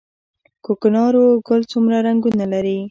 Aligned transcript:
کوکنارو 0.65 1.23
ګل 1.47 1.61
څومره 1.71 1.97
رنګونه 2.07 2.45
لري؟ 2.53 2.77